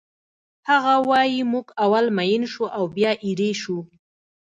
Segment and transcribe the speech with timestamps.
[0.69, 3.77] هغه وایی موږ اول مین شو او بیا ایرې شو